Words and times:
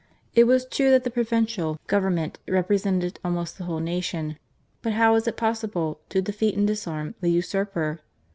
It 0.33 0.45
was 0.45 0.65
true 0.67 0.89
that 0.89 1.03
the 1.03 1.11
Provisional 1.11 1.79
Government 1.85 2.39
represented 2.47 3.19
almost 3.23 3.59
the 3.59 3.65
whole 3.65 3.77
nation, 3.77 4.39
but 4.81 4.93
how 4.93 5.13
was 5.13 5.27
it 5.27 5.37
possible 5.37 5.99
to 6.09 6.23
defeat 6.23 6.57
and 6.57 6.65
disarm 6.65 7.13
the 7.21 7.29
usurper 7.29 7.99